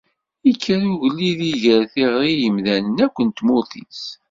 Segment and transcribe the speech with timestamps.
[0.51, 4.03] Ikker ugellid iger tiɣri i yimdanen akk n tmurt-is.